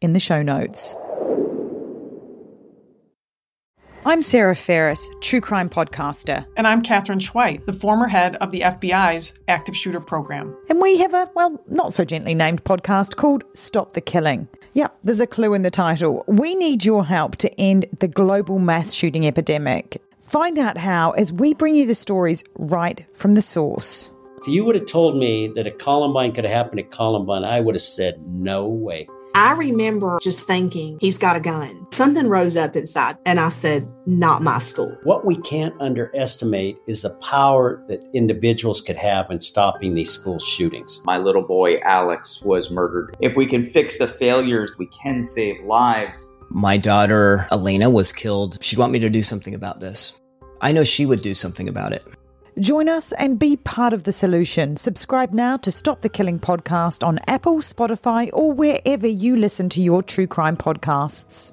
in 0.00 0.12
the 0.12 0.20
show 0.20 0.42
notes. 0.42 0.94
I'm 4.06 4.22
Sarah 4.22 4.56
Ferris, 4.56 5.06
true 5.20 5.40
crime 5.40 5.68
podcaster. 5.68 6.46
And 6.56 6.66
I'm 6.66 6.80
Katherine 6.80 7.18
Schweit, 7.18 7.66
the 7.66 7.74
former 7.74 8.08
head 8.08 8.36
of 8.36 8.52
the 8.52 8.60
FBI's 8.60 9.38
active 9.48 9.76
shooter 9.76 10.00
program. 10.00 10.56
And 10.70 10.80
we 10.80 10.96
have 10.98 11.12
a, 11.12 11.28
well, 11.34 11.62
not 11.68 11.92
so 11.92 12.06
gently 12.06 12.34
named 12.34 12.64
podcast 12.64 13.16
called 13.16 13.44
Stop 13.54 13.92
the 13.92 14.00
Killing. 14.00 14.48
Yep, 14.72 14.96
there's 15.04 15.20
a 15.20 15.26
clue 15.26 15.52
in 15.52 15.60
the 15.60 15.70
title. 15.70 16.24
We 16.26 16.54
need 16.54 16.86
your 16.86 17.04
help 17.04 17.36
to 17.36 17.60
end 17.60 17.84
the 17.98 18.08
global 18.08 18.58
mass 18.58 18.94
shooting 18.94 19.26
epidemic. 19.26 20.00
Find 20.20 20.58
out 20.58 20.78
how 20.78 21.10
as 21.10 21.30
we 21.30 21.52
bring 21.52 21.74
you 21.74 21.84
the 21.84 21.94
stories 21.94 22.44
right 22.56 23.04
from 23.12 23.34
the 23.34 23.42
source. 23.42 24.10
If 24.40 24.46
you 24.48 24.64
would 24.64 24.76
have 24.76 24.86
told 24.86 25.16
me 25.16 25.48
that 25.48 25.66
a 25.66 25.70
Columbine 25.70 26.32
could 26.32 26.44
have 26.44 26.54
happened 26.54 26.80
at 26.80 26.92
Columbine, 26.92 27.44
I 27.44 27.60
would 27.60 27.74
have 27.74 27.82
said, 27.82 28.26
no 28.26 28.68
way. 28.68 29.08
I 29.34 29.52
remember 29.52 30.18
just 30.20 30.46
thinking, 30.46 30.98
he's 31.00 31.18
got 31.18 31.36
a 31.36 31.40
gun. 31.40 31.86
Something 31.92 32.28
rose 32.28 32.56
up 32.56 32.76
inside, 32.76 33.18
and 33.24 33.38
I 33.38 33.50
said, 33.50 33.92
not 34.06 34.42
my 34.42 34.58
school. 34.58 34.96
What 35.04 35.24
we 35.24 35.36
can't 35.36 35.74
underestimate 35.80 36.78
is 36.86 37.02
the 37.02 37.10
power 37.10 37.82
that 37.88 38.00
individuals 38.14 38.80
could 38.80 38.96
have 38.96 39.30
in 39.30 39.40
stopping 39.40 39.94
these 39.94 40.10
school 40.10 40.38
shootings. 40.38 41.02
My 41.04 41.18
little 41.18 41.42
boy, 41.42 41.78
Alex, 41.80 42.42
was 42.42 42.70
murdered. 42.70 43.16
If 43.20 43.36
we 43.36 43.46
can 43.46 43.64
fix 43.64 43.98
the 43.98 44.08
failures, 44.08 44.76
we 44.78 44.86
can 44.86 45.22
save 45.22 45.62
lives. 45.64 46.30
My 46.50 46.78
daughter, 46.78 47.46
Elena, 47.52 47.90
was 47.90 48.12
killed. 48.12 48.58
She'd 48.62 48.78
want 48.78 48.92
me 48.92 48.98
to 49.00 49.10
do 49.10 49.22
something 49.22 49.54
about 49.54 49.80
this. 49.80 50.18
I 50.60 50.72
know 50.72 50.82
she 50.82 51.06
would 51.06 51.22
do 51.22 51.34
something 51.34 51.68
about 51.68 51.92
it. 51.92 52.04
Join 52.60 52.88
us 52.88 53.12
and 53.12 53.38
be 53.38 53.56
part 53.56 53.92
of 53.92 54.02
the 54.02 54.10
solution. 54.10 54.76
Subscribe 54.76 55.32
now 55.32 55.56
to 55.58 55.70
Stop 55.70 56.00
the 56.00 56.08
Killing 56.08 56.40
podcast 56.40 57.06
on 57.06 57.20
Apple, 57.28 57.58
Spotify, 57.58 58.30
or 58.32 58.52
wherever 58.52 59.06
you 59.06 59.36
listen 59.36 59.68
to 59.68 59.82
your 59.82 60.02
true 60.02 60.26
crime 60.26 60.56
podcasts. 60.56 61.52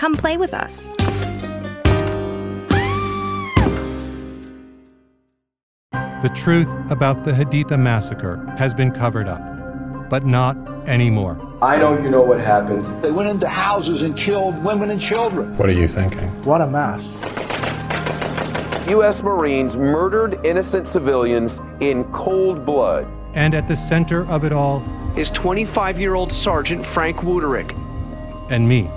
Come 0.00 0.16
play 0.16 0.38
with 0.38 0.54
us. 0.54 0.88
The 6.22 6.30
truth 6.34 6.90
about 6.90 7.22
the 7.24 7.32
Haditha 7.32 7.78
massacre 7.78 8.42
has 8.56 8.72
been 8.72 8.92
covered 8.92 9.28
up, 9.28 9.42
but 10.08 10.24
not 10.24 10.56
anymore. 10.88 11.38
I 11.60 11.76
know 11.76 12.00
you 12.00 12.08
know 12.08 12.22
what 12.22 12.40
happened. 12.40 13.02
They 13.02 13.10
went 13.10 13.28
into 13.28 13.46
houses 13.46 14.00
and 14.00 14.16
killed 14.16 14.64
women 14.64 14.90
and 14.90 14.98
children. 14.98 15.54
What 15.58 15.68
are 15.68 15.72
you 15.72 15.86
thinking? 15.86 16.30
What 16.44 16.62
a 16.62 16.66
mess. 16.66 17.18
U.S. 18.88 19.22
Marines 19.22 19.76
murdered 19.76 20.40
innocent 20.46 20.88
civilians 20.88 21.60
in 21.80 22.04
cold 22.04 22.64
blood. 22.64 23.06
And 23.34 23.54
at 23.54 23.68
the 23.68 23.76
center 23.76 24.26
of 24.28 24.46
it 24.46 24.52
all 24.54 24.82
is 25.14 25.30
25 25.30 26.00
year 26.00 26.14
old 26.14 26.32
Sergeant 26.32 26.86
Frank 26.86 27.18
Wuterich. 27.18 27.76
And 28.50 28.66
me. 28.66 28.88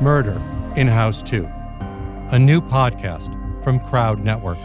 Murder 0.00 0.40
in 0.76 0.86
House 0.86 1.22
2, 1.22 1.44
a 2.30 2.38
new 2.38 2.60
podcast 2.60 3.34
from 3.64 3.80
Crowd 3.80 4.20
Network. 4.22 4.58